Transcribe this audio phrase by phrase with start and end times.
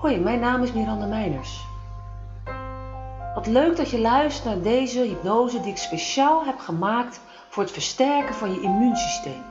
[0.00, 1.66] Hoi, mijn naam is Miranda Meiners.
[3.34, 7.72] Wat leuk dat je luistert naar deze hypnose die ik speciaal heb gemaakt voor het
[7.72, 9.42] versterken van je immuunsysteem.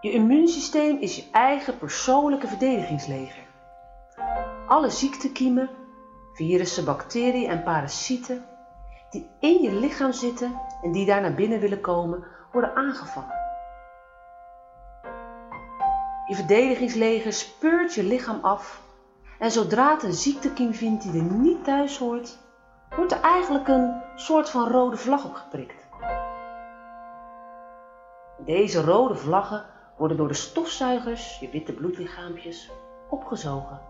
[0.00, 3.42] Je immuunsysteem is je eigen persoonlijke verdedigingsleger.
[4.66, 5.70] Alle ziektekiemen,
[6.32, 8.44] virussen, bacteriën en parasieten
[9.10, 13.43] die in je lichaam zitten en die daar naar binnen willen komen, worden aangevallen.
[16.26, 18.82] Je verdedigingsleger speurt je lichaam af
[19.38, 22.38] en zodra het een ziektekiem vindt die er niet thuis hoort,
[22.96, 25.88] wordt er eigenlijk een soort van rode vlag opgeprikt.
[28.44, 29.64] Deze rode vlaggen
[29.98, 32.70] worden door de stofzuigers, je witte bloedlichaampjes,
[33.08, 33.80] opgezogen.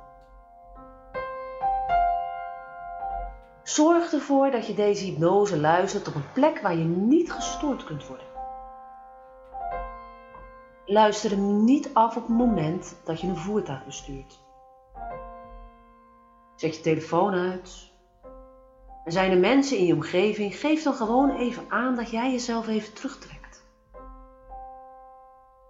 [3.62, 8.06] Zorg ervoor dat je deze hypnose luistert op een plek waar je niet gestoord kunt
[8.06, 8.33] worden.
[10.86, 14.40] Luister hem niet af op het moment dat je een voertuig bestuurt.
[16.56, 17.92] Zet je telefoon uit.
[19.04, 22.68] En zijn er mensen in je omgeving, geef dan gewoon even aan dat jij jezelf
[22.68, 23.64] even terugtrekt.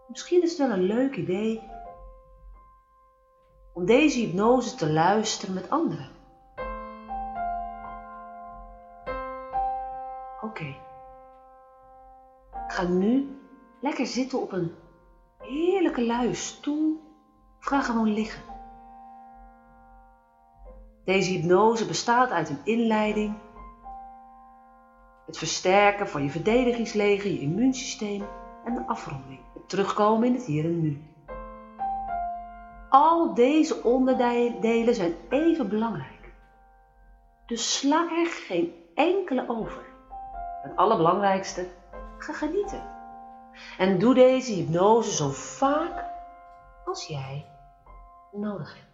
[0.09, 1.63] Misschien is het wel een leuk idee
[3.73, 6.09] om deze hypnose te luisteren met anderen.
[10.41, 10.77] Oké.
[12.69, 13.39] Ga nu
[13.81, 14.75] lekker zitten op een
[15.49, 17.01] heerlijke luie stoel
[17.59, 18.43] ga gewoon liggen.
[21.05, 23.35] Deze hypnose bestaat uit een inleiding,
[25.27, 28.25] het versterken van je verdedigingsleger, je immuunsysteem
[28.65, 31.03] en de afronding, het terugkomen in het hier en nu.
[32.89, 36.33] Al deze onderdelen zijn even belangrijk.
[37.47, 39.83] Dus sla er geen enkele over.
[40.63, 41.67] Het allerbelangrijkste,
[42.19, 42.94] ga genieten.
[43.79, 46.05] En doe deze hypnose zo vaak
[46.85, 47.47] als jij
[48.33, 48.85] nodig hebt.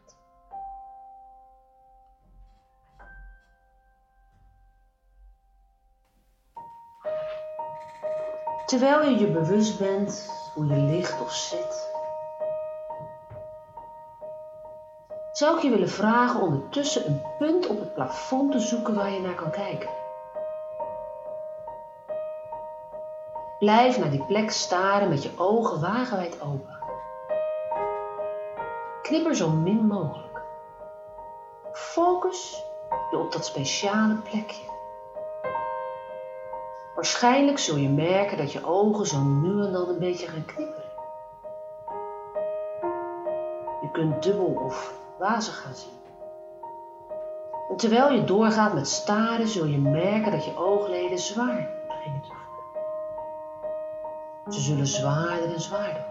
[8.67, 11.91] Terwijl je je bewust bent hoe je ligt of zit,
[15.33, 19.21] zou ik je willen vragen ondertussen een punt op het plafond te zoeken waar je
[19.21, 20.00] naar kan kijken.
[23.61, 26.79] Blijf naar die plek staren met je ogen wagenwijd open.
[29.03, 30.43] Knipper zo min mogelijk.
[31.73, 32.65] Focus
[33.11, 34.65] je op dat speciale plekje.
[36.95, 40.91] Waarschijnlijk zul je merken dat je ogen zo nu en dan een beetje gaan knipperen.
[43.81, 45.99] Je kunt dubbel of wazig gaan zien.
[47.71, 52.40] En terwijl je doorgaat met staren, zul je merken dat je oogleden zwaar beginnen te.
[54.51, 56.05] Ze zullen zwaarder en zwaarder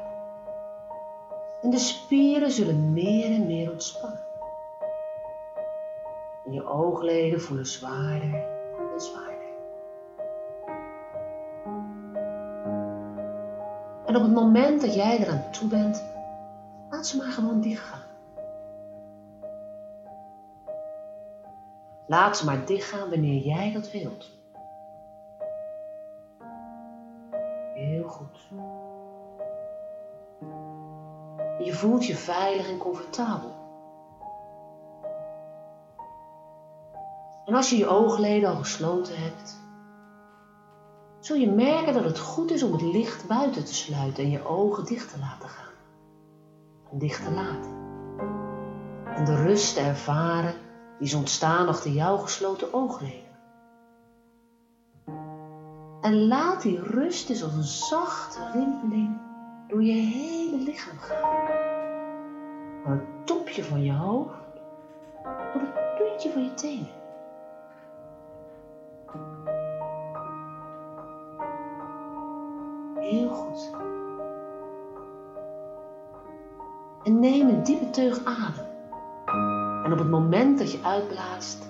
[1.62, 4.20] En de spieren zullen meer en meer ontspannen.
[6.46, 8.34] En je oogleden voelen zwaarder
[8.94, 9.48] en zwaarder.
[14.06, 16.04] En op het moment dat jij eraan toe bent,
[16.90, 18.08] laat ze maar gewoon dicht gaan.
[22.08, 24.39] Laat ze maar dicht gaan wanneer jij dat wilt.
[28.10, 28.50] Goed.
[31.66, 33.58] Je voelt je veilig en comfortabel.
[37.46, 39.60] En als je je oogleden al gesloten hebt,
[41.20, 44.46] zul je merken dat het goed is om het licht buiten te sluiten en je
[44.46, 45.74] ogen dicht te laten gaan.
[46.92, 47.78] En dicht te laten.
[49.16, 50.54] En de rust te ervaren
[50.98, 53.29] die is ontstaan achter jouw gesloten oogleden.
[56.02, 59.18] En laat die rust eens als een zachte rimpeling
[59.68, 61.48] door je hele lichaam gaan.
[62.84, 64.34] Van het topje van je hoofd
[65.54, 66.98] tot het puntje van je tenen.
[72.96, 73.72] Heel goed.
[77.04, 78.66] En neem een diepe teug adem.
[79.84, 81.68] En op het moment dat je uitblaast,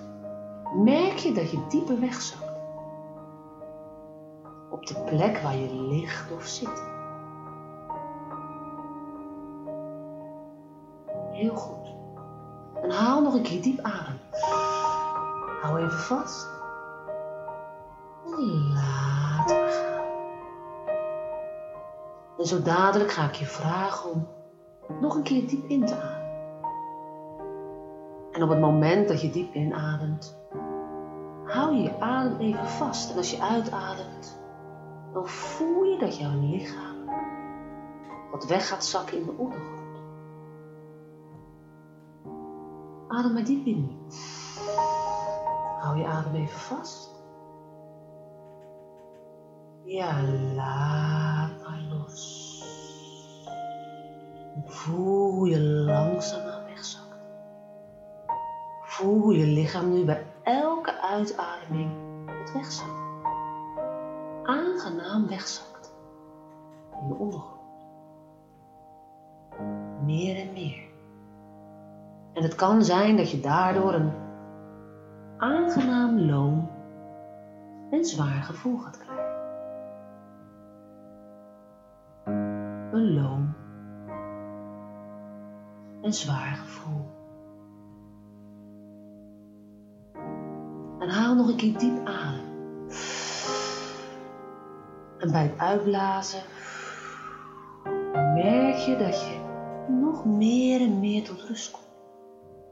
[0.75, 2.48] merk je dat je dieper wegzakt.
[4.79, 6.83] Op de plek waar je ligt of zit.
[11.31, 11.95] Heel goed.
[12.81, 14.19] En haal nog een keer diep adem.
[15.61, 16.47] Hou even vast.
[18.25, 20.05] En laat gaan.
[22.37, 24.27] En zo dadelijk ga ik je vragen om
[25.01, 26.19] nog een keer diep in te ademen.
[28.31, 30.37] En op het moment dat je diep inademt,
[31.45, 33.11] hou je adem even vast.
[33.11, 34.38] En als je uitademt,
[35.13, 37.09] dan voel je dat jouw lichaam
[38.31, 39.79] wat weg gaat zakken in de ondergrond.
[43.07, 43.97] Adem maar diep in.
[45.79, 47.17] Hou je adem even vast.
[49.83, 50.21] Ja,
[50.56, 52.47] laat maar los.
[54.65, 57.17] Voel je langzaamaan wegzakt.
[58.83, 61.91] Voel je lichaam nu bij elke uitademing
[62.25, 62.98] het wegzakt.
[64.49, 65.93] Aangenaam wegzakt.
[67.01, 67.85] In de ondergrond.
[70.03, 70.87] Meer en meer.
[72.33, 74.11] En het kan zijn dat je daardoor een
[75.37, 76.69] aangenaam loom
[77.91, 79.37] en zwaar gevoel gaat krijgen.
[82.91, 83.55] Een loom
[86.01, 87.05] en zwaar gevoel.
[90.99, 92.47] En haal nog een keer diep adem.
[95.19, 96.42] En bij het uitblazen
[98.33, 99.39] merk je dat je
[100.01, 101.88] nog meer en meer tot rust komt.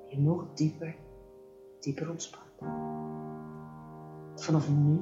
[0.08, 0.96] Je nog dieper,
[1.80, 2.46] dieper ontspant.
[4.36, 5.00] Vanaf nu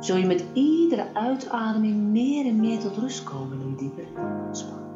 [0.00, 4.44] zul je met iedere uitademing meer en meer tot rust komen en dieper en dieper
[4.46, 4.90] ontspannen.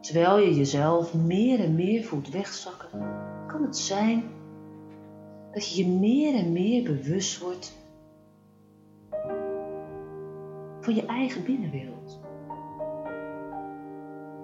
[0.00, 2.88] Terwijl je jezelf meer en meer voelt wegzakken,
[3.46, 4.24] kan het zijn
[5.52, 7.81] dat je je meer en meer bewust wordt
[10.82, 12.20] van je eigen binnenwereld.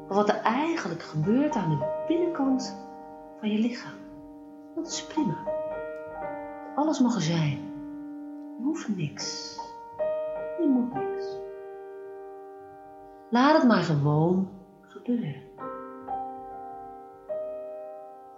[0.06, 2.76] Van wat er eigenlijk gebeurt aan de binnenkant
[3.38, 3.98] van je lichaam.
[4.74, 5.36] Dat is prima.
[6.74, 7.58] Alles mag er zijn.
[8.58, 9.58] Je hoeft niks.
[10.60, 11.36] Je moet niks.
[13.30, 14.48] Laat het maar gewoon
[14.80, 15.42] gebeuren.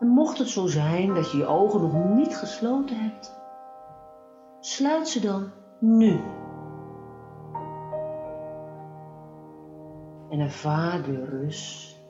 [0.01, 3.39] En mocht het zo zijn dat je je ogen nog niet gesloten hebt,
[4.61, 6.21] sluit ze dan nu.
[10.31, 12.01] En ervaar de rust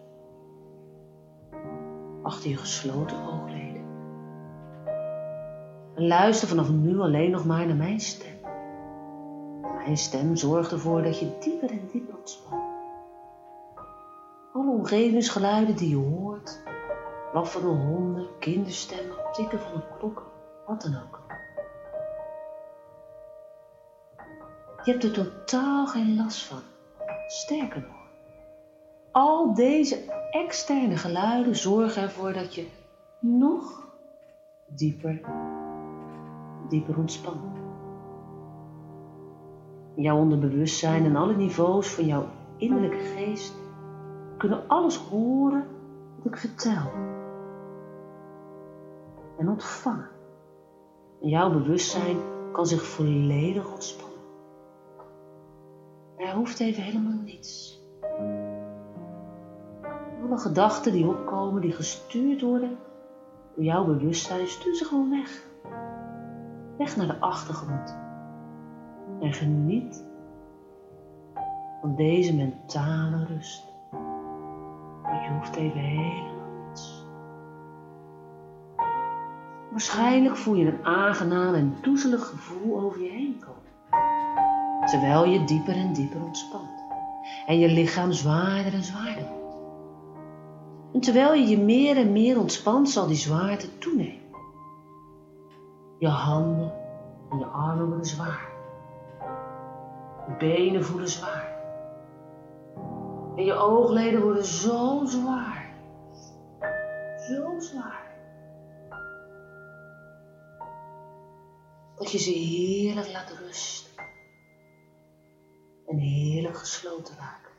[2.23, 3.85] achter je gesloten oogleden.
[5.95, 8.39] En luister vanaf nu alleen nog maar naar mijn stem.
[9.77, 12.63] Mijn stem zorgt ervoor dat je dieper en dieper ontspant.
[14.53, 16.63] Alle omgevingsgeluiden die je hoort,
[17.31, 20.33] blaffende honden, kinderstemmen, tikken van een klok,
[20.67, 21.21] wat dan ook.
[24.85, 26.61] Je hebt er totaal geen last van.
[27.27, 28.00] Sterker nog,
[29.13, 29.99] al deze
[30.31, 32.67] externe geluiden zorgen ervoor dat je
[33.21, 33.89] nog
[34.67, 35.21] dieper,
[36.69, 37.59] dieper ontspant.
[39.95, 42.27] Jouw onderbewustzijn en alle niveaus van jouw
[42.57, 43.55] innerlijke geest
[44.37, 45.67] kunnen alles horen
[46.17, 46.91] wat ik vertel
[49.39, 50.09] en ontvangen.
[51.23, 52.17] En jouw bewustzijn
[52.53, 54.19] kan zich volledig ontspannen.
[56.17, 57.80] Er hoeft even helemaal niets.
[60.23, 62.77] Alle gedachten die opkomen, die gestuurd worden
[63.55, 65.43] door jouw bewustzijn, stuur ze gewoon weg.
[66.79, 67.99] Weg naar de achtergrond.
[69.21, 70.05] En geniet
[71.81, 73.65] van deze mentale rust.
[75.05, 77.05] Je hoeft even helemaal niets.
[79.71, 83.59] Waarschijnlijk voel je een aangenaam en doezelig gevoel over je heen komen.
[84.87, 86.85] Terwijl je dieper en dieper ontspant.
[87.47, 89.40] En je lichaam zwaarder en zwaarder.
[90.93, 94.19] En terwijl je je meer en meer ontspant, zal die zwaarte toenemen.
[95.99, 96.73] Je handen
[97.31, 98.49] en je armen worden zwaar.
[100.27, 101.59] Je benen voelen zwaar.
[103.37, 105.75] En je oogleden worden zo zwaar.
[107.29, 108.09] Zo zwaar.
[111.97, 113.91] Dat je ze heerlijk laat rusten.
[115.87, 117.53] En heerlijk gesloten raken.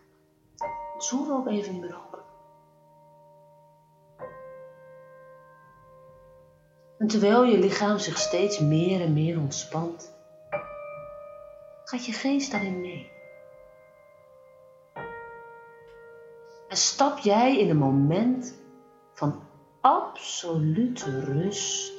[0.98, 2.21] Zoeken ook even meer.
[7.02, 10.14] En terwijl je lichaam zich steeds meer en meer ontspant,
[11.84, 13.12] gaat je geest daarin mee.
[16.68, 18.56] En stap jij in een moment
[19.14, 19.44] van
[19.80, 21.94] absolute rust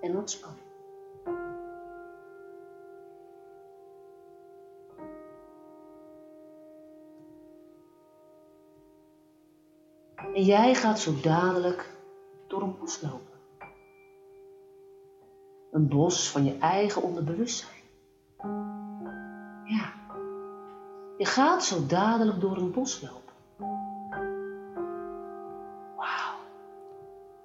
[0.00, 0.66] en ontspanning.
[10.34, 11.90] En jij gaat zo dadelijk
[12.46, 13.35] door een bos lopen.
[15.76, 17.82] Een bos van je eigen onderbewustzijn.
[19.64, 19.92] Ja,
[21.18, 23.32] je gaat zo dadelijk door een bos lopen.
[25.96, 26.38] Wauw.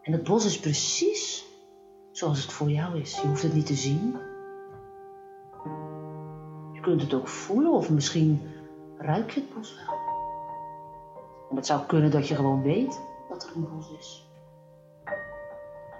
[0.02, 1.46] En het bos is precies
[2.12, 3.22] zoals het voor jou is.
[3.22, 4.18] Je hoeft het niet te zien.
[6.72, 8.42] Je kunt het ook voelen of misschien
[8.98, 9.96] ruik je het bos wel.
[11.50, 14.31] En het zou kunnen dat je gewoon weet dat er een bos is.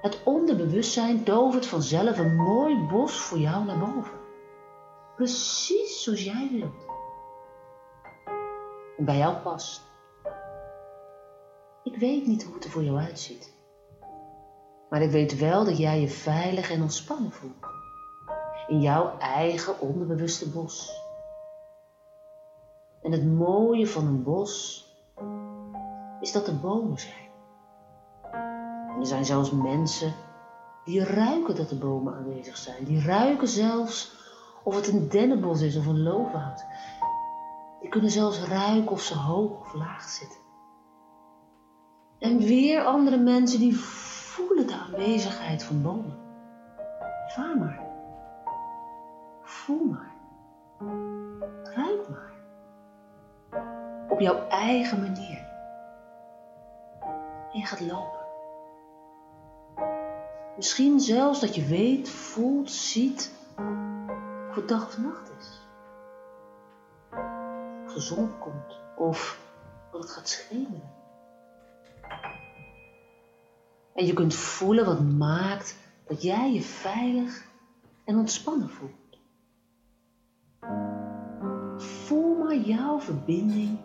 [0.02, 4.20] Het onderbewustzijn tovert vanzelf een mooi bos voor jou naar boven.
[5.16, 6.86] Precies zoals jij wilt.
[8.98, 9.82] En bij jou past.
[11.84, 13.54] Ik weet niet hoe het er voor jou uitziet.
[14.90, 17.66] Maar ik weet wel dat jij je veilig en ontspannen voelt.
[18.68, 21.02] In jouw eigen onderbewuste bos.
[23.02, 24.86] En het mooie van een bos
[26.22, 27.21] is dat er bomen zijn.
[29.00, 30.14] Er zijn zelfs mensen
[30.84, 32.84] die ruiken dat er bomen aanwezig zijn.
[32.84, 34.20] Die ruiken zelfs
[34.64, 36.66] of het een dennenbos is of een loofwoud.
[37.80, 40.40] Die kunnen zelfs ruiken of ze hoog of laag zitten.
[42.20, 46.20] En weer andere mensen die voelen de aanwezigheid van bomen.
[47.28, 47.80] Vaar maar.
[49.42, 50.12] Voel maar.
[51.64, 52.32] Ruik maar.
[54.10, 55.50] Op jouw eigen manier.
[57.52, 58.21] En je gaat lopen.
[60.62, 63.32] Misschien zelfs dat je weet, voelt, ziet
[64.50, 65.62] of het dag of nacht is.
[67.86, 69.40] Of de zon komt of
[69.92, 70.92] dat het gaat schemeren.
[73.94, 75.78] En je kunt voelen wat maakt
[76.08, 77.46] dat jij je veilig
[78.06, 79.20] en ontspannen voelt.
[81.78, 83.80] Voel maar jouw verbinding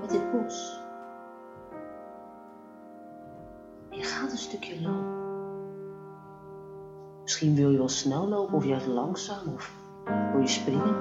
[0.00, 0.79] met dit bos.
[4.00, 5.18] Je gaat een stukje lopen.
[7.22, 9.74] Misschien wil je wel snel lopen of juist langzaam of
[10.32, 10.96] wil je springen.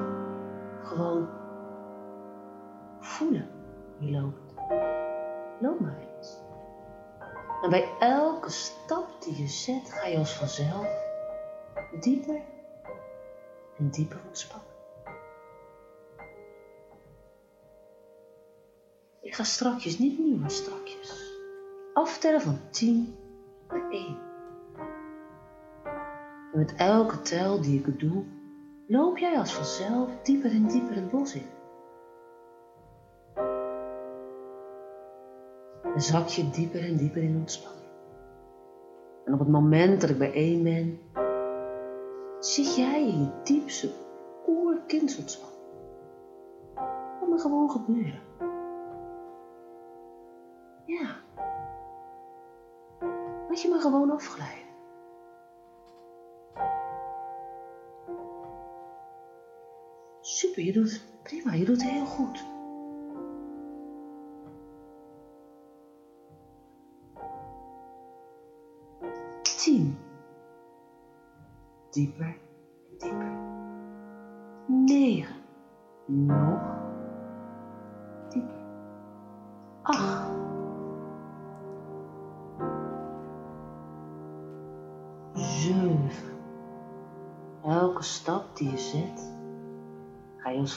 [0.84, 1.30] Gewoon
[3.00, 3.50] voelen
[4.00, 4.54] je loopt.
[5.60, 6.38] Loop maar eens.
[7.62, 10.88] En bij elke stap die je zet ga je als vanzelf
[12.00, 12.42] dieper
[13.78, 14.68] en dieper ontspannen.
[19.22, 21.29] Ik ga strakjes, niet nu, maar strakjes
[21.94, 23.16] aftellen van 10
[23.68, 24.18] naar 1.
[26.52, 28.24] En met elke tel die ik doe,
[28.88, 31.46] loop jij als vanzelf dieper en dieper het bos in.
[35.94, 37.88] En zak je dieper en dieper in ontspanning.
[39.26, 41.00] En op het moment dat ik bij één ben,
[42.40, 43.90] zit jij in je diepste
[44.48, 45.60] oerkindsontspanning.
[47.20, 48.22] Dat mag gewoon gebeuren.
[50.86, 51.16] Ja.
[53.50, 54.68] Laat je maar gewoon afglijden.
[60.22, 62.44] Super, je doet prima, je doet heel goed.
[69.42, 69.98] Tien.
[71.90, 72.38] Dieper,
[72.98, 73.38] dieper.
[74.68, 75.36] Negen.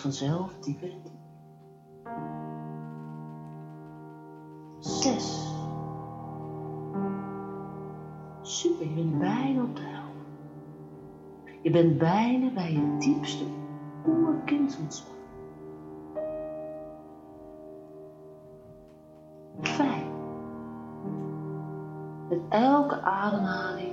[0.02, 0.92] Vanzelf dieper.
[4.78, 5.50] Zes.
[8.42, 10.26] Super, je bent bijna op de helft.
[11.62, 13.44] Je bent bijna bij je diepste
[14.06, 15.26] oerkindsontspanning.
[19.60, 20.06] Vijf.
[22.28, 23.91] Met elke ademhaling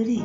[0.00, 0.24] Drie.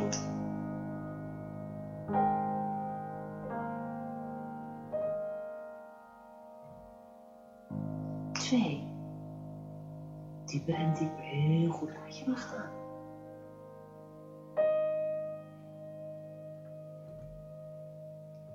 [8.32, 8.88] Twee.
[10.46, 11.24] Dieper en dieper.
[11.24, 11.90] Heel goed.
[11.94, 12.72] Laat je maar gaan.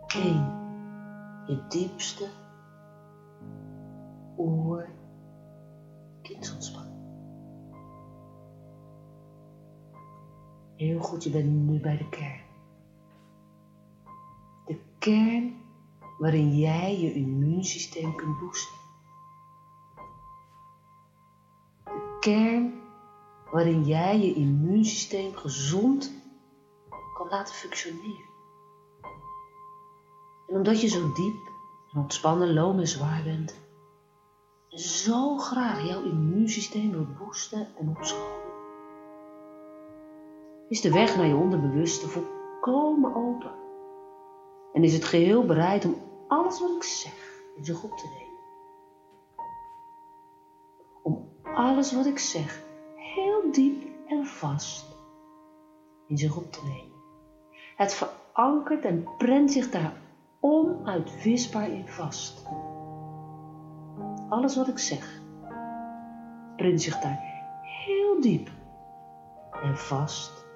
[0.06, 0.58] Eén.
[1.46, 2.28] Je diepste
[10.80, 12.40] Heel goed, je bent nu bij de kern.
[14.66, 15.56] De kern
[16.18, 18.78] waarin jij je immuunsysteem kunt boosten.
[21.84, 22.80] De kern
[23.50, 26.12] waarin jij je immuunsysteem gezond
[27.14, 28.28] kan laten functioneren.
[30.49, 31.50] En omdat je zo diep
[31.92, 33.60] en ontspannen, loom en zwaar bent,
[34.68, 38.39] en zo graag jouw immuunsysteem wilt boosten en opschonen,
[40.70, 43.52] is de weg naar je onderbewuste volkomen open.
[44.72, 45.94] En is het geheel bereid om
[46.28, 48.28] alles wat ik zeg in zich op te nemen.
[51.54, 52.62] alles wat ik zeg
[52.96, 54.86] heel diep en vast
[56.06, 56.98] in zich opnemen.
[57.76, 59.92] Het verankert en prent zich daar
[60.40, 62.46] onuitwisbaar in vast.
[64.28, 65.20] Alles wat ik zeg
[66.56, 67.18] prent zich daar
[67.62, 68.50] heel diep
[69.62, 70.50] en vast.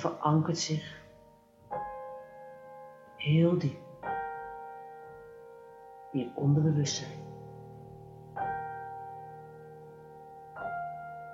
[0.00, 0.98] Verankert zich
[3.16, 3.78] heel diep
[6.12, 7.18] in je onderbewustzijn.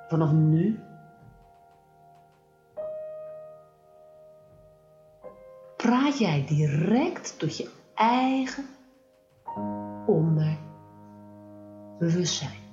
[0.09, 0.81] Vanaf nu
[5.77, 8.65] praat jij direct tot je eigen
[10.07, 12.66] onderbewustzijn.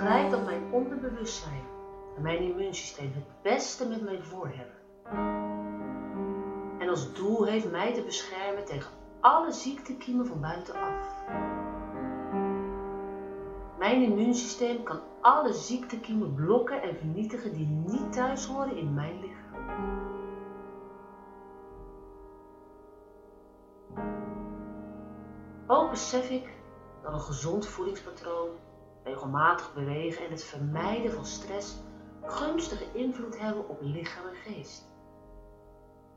[0.00, 1.62] Begrijp dat mijn onderbewustzijn
[2.16, 4.76] en mijn immuunsysteem het beste met mij voor hebben.
[6.78, 11.24] En als doel heeft mij te beschermen tegen alle ziektekiemen van buitenaf.
[13.78, 20.02] Mijn immuunsysteem kan alle ziektekiemen blokken en vernietigen die niet thuis horen in mijn lichaam.
[25.66, 26.48] Ook besef ik
[27.02, 28.48] dat een gezond voedingspatroon
[29.04, 31.76] regelmatig bewegen en het vermijden van stress
[32.22, 34.92] gunstige invloed hebben op lichaam en geest.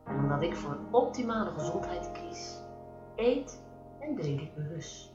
[0.04, 2.62] En omdat ik voor optimale gezondheid kies,
[3.16, 3.64] eet
[4.00, 5.12] en drink ik bewust.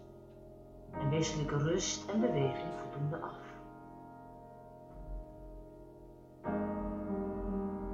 [0.90, 3.40] En wissel ik rust en beweging voldoende af.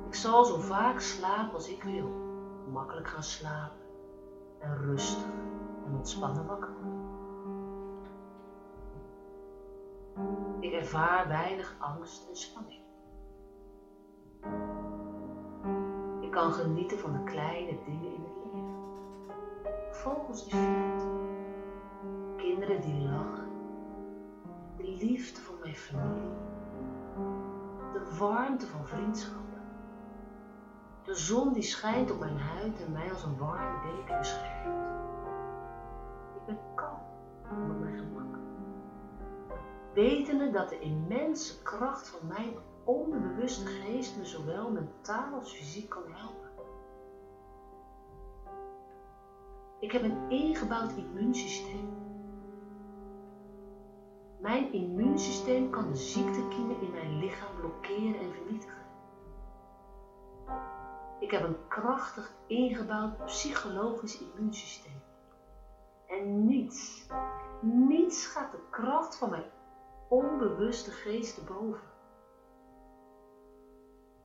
[0.06, 2.08] Ik zal zo vaak slapen als ik wil,
[2.72, 3.78] makkelijk gaan slapen
[4.60, 5.24] en rustig
[5.86, 6.68] en ontspannen wakker
[10.60, 12.82] Ik ervaar weinig angst en spanning.
[16.20, 18.76] Ik kan genieten van de kleine dingen in het leven.
[19.90, 21.26] Vogels die vliegen,
[22.36, 23.48] kinderen die lachen,
[24.76, 26.36] de liefde van mijn familie,
[27.92, 29.62] de warmte van vriendschappen,
[31.02, 34.86] de zon die schijnt op mijn huid en mij als een warme deken beschermt.
[36.34, 37.00] Ik ben kalm
[37.70, 38.27] op mijn gemak
[39.98, 46.02] wetende dat de immense kracht van mijn onbewuste geest me zowel mentaal als fysiek kan
[46.06, 46.48] helpen.
[49.80, 51.88] Ik heb een ingebouwd immuunsysteem.
[54.40, 58.84] Mijn immuunsysteem kan de ziektekiemen in mijn lichaam blokkeren en vernietigen.
[61.20, 65.02] Ik heb een krachtig ingebouwd psychologisch immuunsysteem.
[66.06, 67.08] En niets,
[67.60, 69.56] niets gaat de kracht van mijn
[70.08, 71.88] onbewuste geest boven.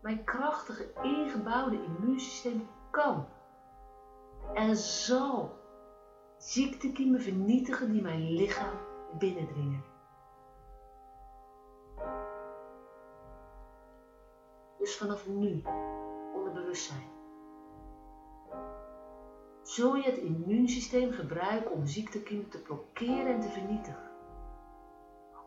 [0.01, 3.27] Mijn krachtige ingebouwde immuunsysteem kan
[4.53, 5.61] en zal
[6.37, 8.77] ziektekiemen vernietigen die mijn lichaam
[9.17, 9.83] binnendringen.
[14.77, 15.63] Dus vanaf nu,
[16.35, 17.11] onderbewustzijn,
[19.61, 24.12] zul je het immuunsysteem gebruiken om ziektekiemen te blokkeren en te vernietigen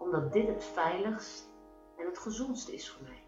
[0.07, 1.51] omdat dit het veiligst
[1.99, 3.25] en het gezondste is voor mij.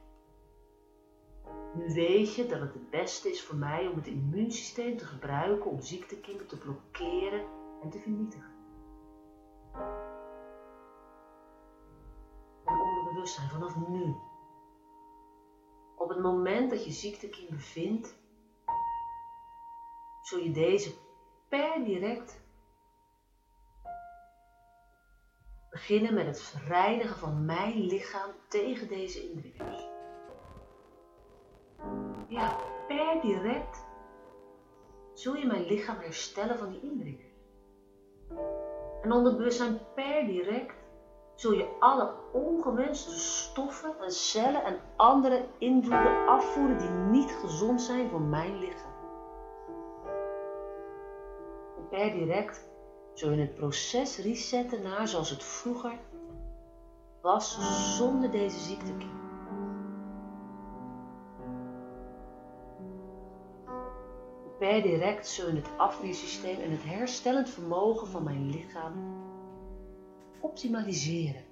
[1.75, 5.71] Nu weet je dat het het beste is voor mij om het immuunsysteem te gebruiken
[5.71, 7.45] om ziektekiemen te blokkeren
[7.83, 8.53] en te vernietigen.
[12.65, 14.15] En onderbewustzijn vanaf nu.
[15.97, 18.19] Op het moment dat je ziektekiem bevindt,
[20.23, 20.95] zul je deze
[21.49, 22.47] per direct
[25.79, 29.89] beginnen met het reinigen van mijn lichaam tegen deze indrukkers.
[32.29, 32.57] Ja,
[32.89, 33.87] per direct
[35.15, 37.27] zul je mijn lichaam herstellen van die indrukkers.
[39.03, 40.75] En onder bewustzijn per direct
[41.35, 48.09] zul je alle ongewenste stoffen en cellen en andere invloeden afvoeren die niet gezond zijn
[48.11, 48.93] voor mijn lichaam.
[51.77, 52.68] En per direct
[53.19, 55.99] zul je het proces resetten naar zoals het vroeger
[57.21, 57.59] was
[57.97, 59.17] zonder deze ziektekiem.
[64.59, 68.93] Per direct zullen het afweersysteem en het herstellend vermogen van mijn lichaam
[70.41, 71.45] optimaliseren.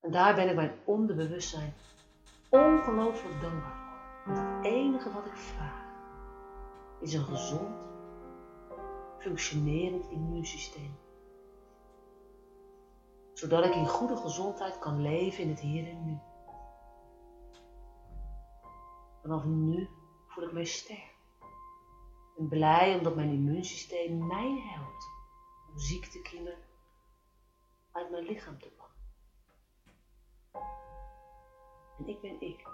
[0.00, 1.74] En daar ben ik mijn onderbewustzijn
[2.48, 3.79] ongelooflijk dankbaar
[4.24, 5.80] het enige wat ik vraag
[7.00, 7.88] is een gezond,
[9.18, 10.98] functionerend immuunsysteem.
[13.32, 16.18] Zodat ik in goede gezondheid kan leven in het hier en nu.
[19.22, 19.88] Vanaf nu
[20.26, 21.18] voel ik mij sterk.
[22.38, 25.04] En blij omdat mijn immuunsysteem mij helpt
[25.70, 26.58] om ziektekiemen
[27.92, 28.98] uit mijn lichaam te pakken.
[31.98, 32.68] En ik ben ik.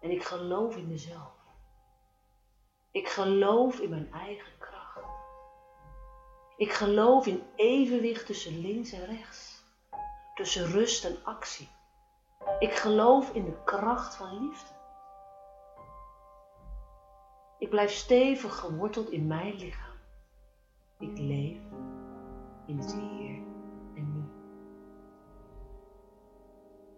[0.00, 1.36] En ik geloof in mezelf.
[2.90, 5.06] Ik geloof in mijn eigen kracht.
[6.56, 9.64] Ik geloof in evenwicht tussen links en rechts.
[10.34, 11.68] Tussen rust en actie.
[12.58, 14.74] Ik geloof in de kracht van liefde.
[17.58, 19.96] Ik blijf stevig geworteld in mijn lichaam.
[20.98, 21.60] Ik leef
[22.66, 23.42] in het hier
[23.94, 24.24] en nu.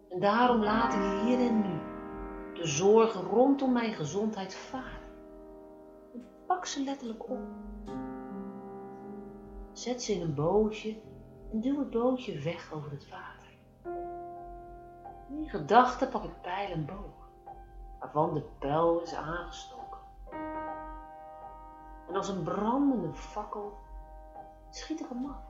[0.08, 1.79] En daarom laat ik hier en nu
[2.60, 5.08] de zorgen rondom mijn gezondheid varen.
[6.12, 7.38] En pak ze letterlijk op.
[9.72, 11.00] Zet ze in een bootje
[11.52, 13.48] en duw het bootje weg over het water.
[15.28, 17.28] In gedachten pak ik pijl en boog,
[17.98, 20.00] waarvan de pijl is aangestoken.
[22.08, 23.78] En als een brandende fakkel
[24.70, 25.42] schiet ik hem af.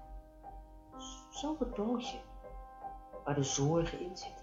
[1.31, 2.19] Zo het bootje
[3.25, 4.40] waar de zorgen in zitten.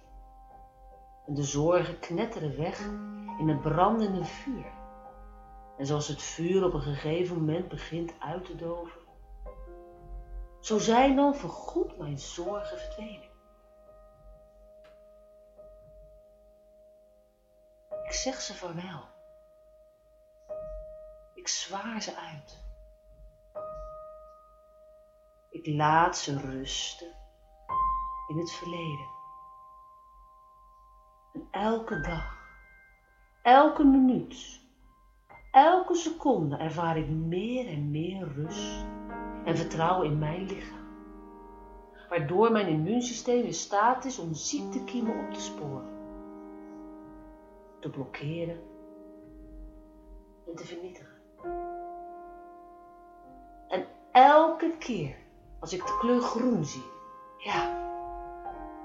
[1.28, 2.80] En de zorgen knetteren weg
[3.40, 4.72] in het brandende vuur.
[5.78, 9.02] En zoals het vuur op een gegeven moment begint uit te doven,
[10.60, 13.30] zo zijn dan voorgoed mijn zorgen verdwenen.
[18.04, 19.04] Ik zeg ze vaarwel.
[21.34, 22.66] Ik zwaar ze uit.
[25.50, 27.16] Ik laat ze rusten
[28.28, 29.17] in het verleden.
[31.34, 32.38] En elke dag,
[33.42, 34.62] elke minuut,
[35.52, 38.86] elke seconde ervaar ik meer en meer rust
[39.46, 40.86] en vertrouwen in mijn lichaam.
[42.10, 45.98] Waardoor mijn immuunsysteem in staat is om ziektekiemen op te sporen
[47.80, 48.60] te blokkeren
[50.48, 51.16] en te vernietigen.
[53.68, 55.16] En elke keer
[55.60, 56.86] als ik de kleur groen zie,
[57.38, 57.86] ja,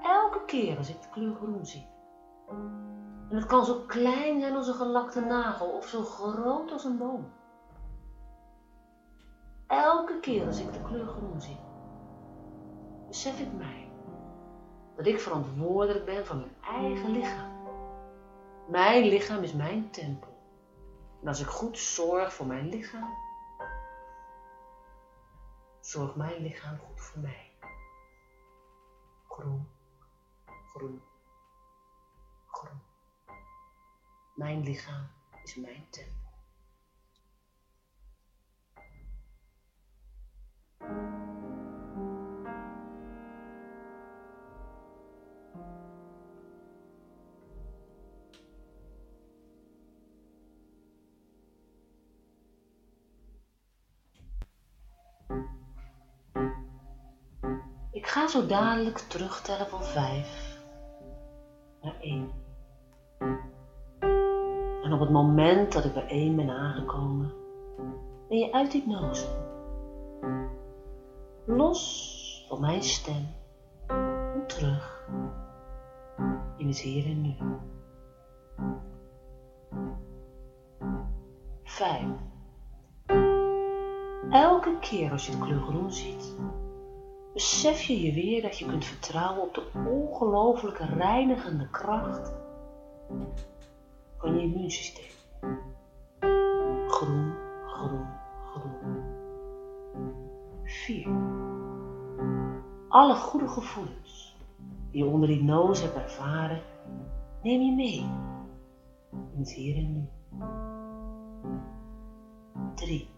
[0.03, 1.87] elke keer als ik de kleur groen zie,
[3.29, 6.97] en het kan zo klein zijn als een gelakte nagel of zo groot als een
[6.97, 7.31] boom.
[9.67, 11.59] Elke keer als ik de kleur groen zie,
[13.07, 13.91] besef ik mij
[14.95, 17.51] dat ik verantwoordelijk ben voor mijn eigen lichaam.
[18.67, 20.31] Mijn lichaam is mijn tempel.
[21.21, 23.09] En als ik goed zorg voor mijn lichaam,
[25.79, 27.51] zorgt mijn lichaam goed voor mij.
[29.27, 29.67] Groen,
[30.45, 31.12] groen, groen.
[34.33, 35.07] Mijn lichaam
[35.43, 36.23] is mijn tempel.
[58.13, 60.57] ga zo dadelijk terugtellen van vijf
[61.81, 62.42] naar één.
[64.93, 67.33] En op het moment dat ik bij één ben aangekomen,
[68.27, 69.27] ben je uit hypnose.
[71.45, 73.27] Los van mijn stem
[73.87, 75.07] en terug
[76.57, 77.33] in het hier en nu.
[81.63, 82.05] Vijf.
[84.29, 86.37] Elke keer als je de kleur groen ziet,
[87.33, 92.31] besef je je weer dat je kunt vertrouwen op de ongelooflijke reinigende kracht
[94.23, 95.11] van je immuunsysteem.
[96.87, 97.33] Groen,
[97.67, 98.07] groen,
[98.51, 99.03] groen.
[100.63, 101.07] 4.
[102.87, 104.35] Alle goede gevoelens
[104.91, 106.61] die je onder hypnose hebt ervaren,
[107.41, 108.05] neem je mee
[109.33, 110.07] in het hier en nu.
[112.75, 113.09] 3.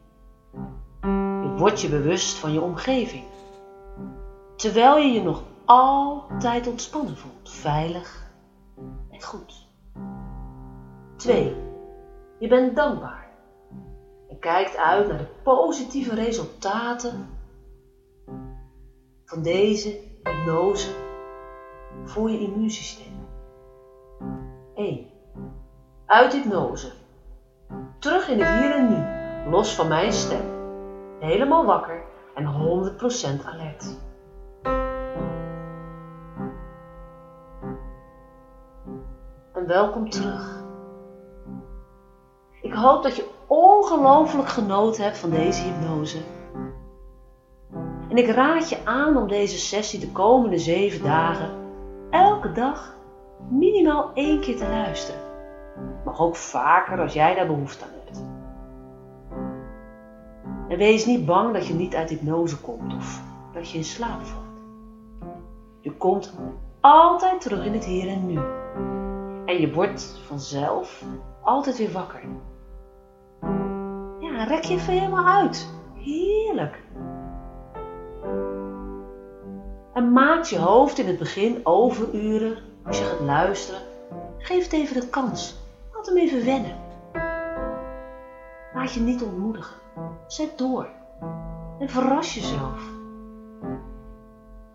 [1.42, 3.24] Je wordt je bewust van je omgeving
[4.56, 8.32] terwijl je je nog altijd ontspannen voelt, veilig
[9.12, 9.68] en goed.
[11.16, 11.56] 2.
[12.40, 13.30] Je bent dankbaar
[14.30, 17.30] en kijkt uit naar de positieve resultaten
[19.26, 20.90] van deze hypnose
[22.04, 23.28] voor je immuunsysteem.
[24.76, 25.08] 1.
[26.06, 26.92] Uit hypnose.
[28.00, 30.54] Terug in het hier en nu, los van mijn stem.
[31.20, 32.04] Helemaal wakker
[32.36, 32.46] en
[33.42, 33.98] 100% alert.
[39.54, 40.65] En welkom terug.
[42.76, 46.18] Ik hoop dat je ongelooflijk genoten hebt van deze hypnose.
[48.10, 51.50] En ik raad je aan om deze sessie de komende zeven dagen
[52.10, 52.96] elke dag
[53.50, 55.22] minimaal één keer te luisteren.
[56.06, 58.24] Mag ook vaker als jij daar behoefte aan hebt.
[60.68, 63.22] En wees niet bang dat je niet uit hypnose komt of
[63.54, 64.46] dat je in slaap valt.
[65.80, 66.34] Je komt
[66.82, 68.40] altijd terug in het hier en nu.
[69.46, 71.04] En je wordt vanzelf
[71.42, 72.22] altijd weer wakker.
[74.36, 75.70] Ja, rek je even helemaal uit.
[75.94, 76.84] Heerlijk.
[79.94, 83.82] En maak je hoofd in het begin overuren als je gaat luisteren.
[84.38, 85.56] Geef het even de kans.
[85.94, 86.76] Laat hem even wennen.
[88.74, 89.76] Laat je niet ontmoedigen.
[90.28, 90.88] Zet door.
[91.80, 92.90] En verras jezelf.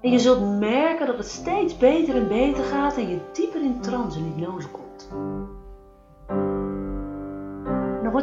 [0.01, 3.81] En je zult merken dat het steeds beter en beter gaat en je dieper in
[3.81, 5.09] trance en hypnose komt.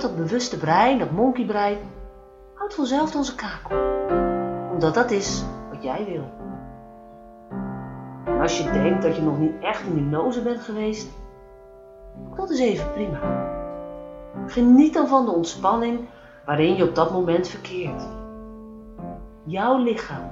[0.02, 1.78] Dat bewuste brein, dat monkeybrein,
[2.54, 3.78] houdt vanzelf onze kakel.
[4.72, 6.32] Omdat dat is wat jij wil.
[8.26, 11.08] En als je denkt dat je nog niet echt in hypnose bent geweest,
[12.36, 13.20] dat is even prima.
[14.48, 16.00] Geniet dan van de ontspanning
[16.46, 18.08] waarin je op dat moment verkeert.
[19.44, 20.32] Jouw lichaam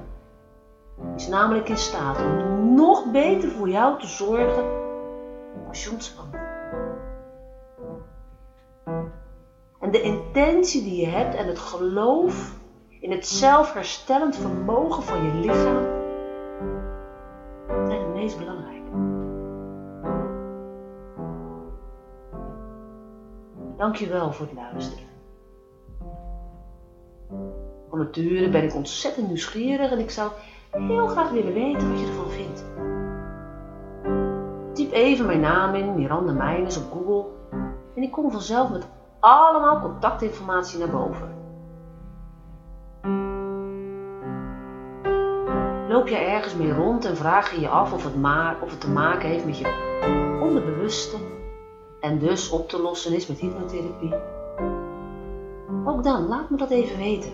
[1.16, 4.64] is namelijk in staat om nog beter voor jou te zorgen
[5.68, 6.34] als je ontspant.
[9.86, 12.58] En de intentie die je hebt en het geloof
[13.00, 15.84] in het zelfherstellend vermogen van je lichaam
[17.86, 18.90] zijn het meest belangrijke.
[23.76, 25.04] Dankjewel voor het luisteren.
[27.88, 30.30] Van nature ben ik ontzettend nieuwsgierig en ik zou
[30.70, 32.64] heel graag willen weten wat je ervan vindt.
[34.72, 37.24] Typ even mijn naam in, Miranda Meijners, op Google
[37.94, 41.34] en ik kom vanzelf met allemaal contactinformatie naar boven.
[45.88, 48.80] Loop je ergens mee rond en vraag je je af of het, maar, of het
[48.80, 51.16] te maken heeft met je onderbewuste
[52.00, 54.14] en dus op te lossen is met hypnotherapie?
[55.84, 57.32] Ook dan, laat me dat even weten.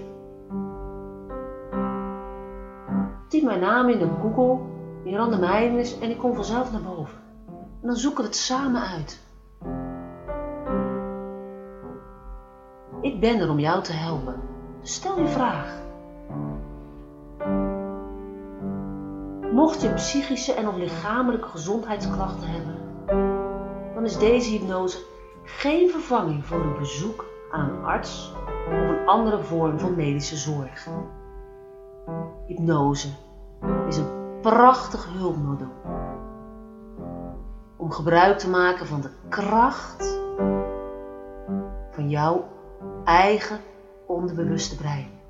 [3.29, 4.59] Typ mijn naam in op Google,
[5.05, 7.18] Miranda Meijers en ik kom vanzelf naar boven.
[7.81, 9.32] En dan zoeken we het samen uit.
[13.03, 14.35] Ik ben er om jou te helpen.
[14.81, 15.81] Dus stel je vraag.
[19.53, 22.77] Mocht je psychische en of lichamelijke gezondheidsklachten hebben,
[23.95, 24.99] dan is deze hypnose
[25.45, 28.33] geen vervanging voor een bezoek aan een arts
[28.67, 30.88] of een andere vorm van medische zorg.
[32.47, 33.09] Hypnose
[33.87, 35.69] is een prachtig hulpmiddel
[37.77, 40.21] om gebruik te maken van de kracht
[41.91, 42.45] van jouw
[43.05, 43.61] eigen
[44.07, 45.21] onderbewuste brein.